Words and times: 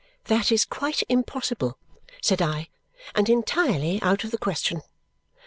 "That 0.25 0.51
is 0.51 0.65
quite 0.65 1.03
impossible," 1.09 1.77
said 2.23 2.41
I, 2.41 2.69
"and 3.13 3.29
entirely 3.29 4.01
out 4.01 4.23
of 4.23 4.31
the 4.31 4.39
question." 4.39 4.81